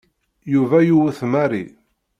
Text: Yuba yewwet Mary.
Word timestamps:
Yuba 0.53 0.77
yewwet 0.81 1.19
Mary. 1.31 1.65